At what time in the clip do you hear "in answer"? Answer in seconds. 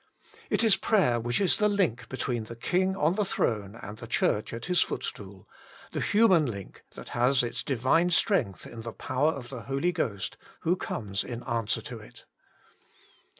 11.23-11.81